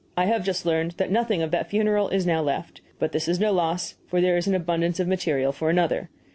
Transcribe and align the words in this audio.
I 0.17 0.25
have 0.25 0.43
just 0.43 0.65
learned 0.65 0.93
that 0.93 1.11
nothing 1.11 1.43
of 1.43 1.51
that 1.51 1.69
funeral 1.69 2.09
is 2.09 2.25
now 2.25 2.41
left; 2.41 2.81
but 2.97 3.11
this 3.11 3.27
is 3.27 3.39
no 3.39 3.51
loss, 3.53 3.93
for 4.07 4.19
there 4.19 4.35
is 4.35 4.47
abundance 4.47 4.99
of 4.99 5.07
material 5.07 5.51
for 5.51 5.69
another. 5.69 6.09